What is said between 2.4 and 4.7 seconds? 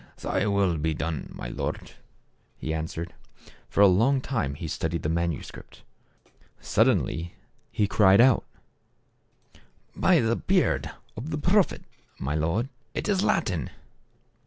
he answered. Tor a long time he